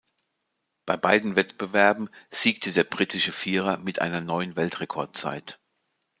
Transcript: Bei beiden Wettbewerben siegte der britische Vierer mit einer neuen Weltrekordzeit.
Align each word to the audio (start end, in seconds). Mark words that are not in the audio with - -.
Bei 0.87 0.97
beiden 0.97 1.35
Wettbewerben 1.35 2.09
siegte 2.31 2.71
der 2.71 2.85
britische 2.85 3.31
Vierer 3.31 3.77
mit 3.77 4.01
einer 4.01 4.19
neuen 4.19 4.55
Weltrekordzeit. 4.55 5.59